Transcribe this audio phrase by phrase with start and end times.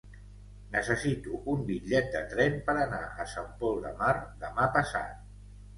[0.75, 4.13] Necessito un bitllet de tren per anar a Sant Pol de Mar
[4.47, 5.19] demà passat.